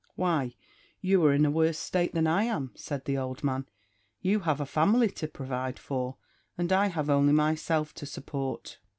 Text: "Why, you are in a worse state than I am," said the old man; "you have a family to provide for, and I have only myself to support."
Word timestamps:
"Why, 0.15 0.55
you 0.99 1.23
are 1.27 1.31
in 1.31 1.45
a 1.45 1.51
worse 1.51 1.77
state 1.77 2.15
than 2.15 2.25
I 2.25 2.45
am," 2.45 2.71
said 2.73 3.05
the 3.05 3.19
old 3.19 3.43
man; 3.43 3.67
"you 4.19 4.39
have 4.39 4.59
a 4.59 4.65
family 4.65 5.09
to 5.11 5.27
provide 5.27 5.77
for, 5.77 6.15
and 6.57 6.71
I 6.73 6.87
have 6.87 7.07
only 7.11 7.33
myself 7.33 7.93
to 7.93 8.07
support." 8.07 8.79